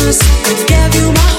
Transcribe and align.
I 0.00 0.64
gave 0.68 0.94
you 1.02 1.12
my 1.12 1.37